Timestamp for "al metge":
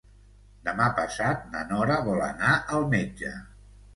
2.79-3.37